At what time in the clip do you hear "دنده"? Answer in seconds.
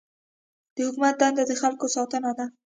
1.19-1.43